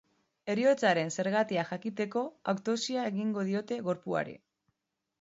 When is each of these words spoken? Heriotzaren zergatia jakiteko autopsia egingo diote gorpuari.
Heriotzaren 0.53 1.13
zergatia 1.17 1.67
jakiteko 1.73 2.25
autopsia 2.55 3.07
egingo 3.13 3.47
diote 3.53 3.81
gorpuari. 3.91 4.39